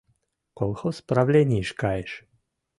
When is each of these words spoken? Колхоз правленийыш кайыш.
Колхоз 0.57 0.97
правленийыш 1.09 1.69
кайыш. 1.81 2.11